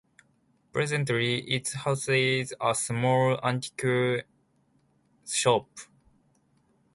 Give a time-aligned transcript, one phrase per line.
[0.73, 4.25] Presently, it houses a small antique
[5.27, 5.69] shop.